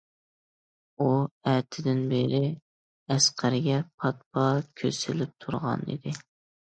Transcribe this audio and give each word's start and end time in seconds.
ئۇ 1.03 1.09
ئەتىدىن 1.51 2.01
بېرى 2.13 2.41
ئەسقەرگە 3.17 3.77
پات- 4.01 4.27
پات 4.39 4.73
كۆز 4.83 5.03
سېلىپ 5.03 5.37
تۇرغانىدى. 5.45 6.17